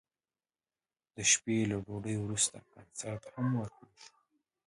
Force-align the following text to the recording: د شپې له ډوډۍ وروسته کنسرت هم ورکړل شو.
د 1.15 1.17
شپې 1.31 1.57
له 1.71 1.77
ډوډۍ 1.85 2.15
وروسته 2.19 2.57
کنسرت 2.73 3.23
هم 3.33 3.47
ورکړل 3.61 3.93
شو. 4.05 4.11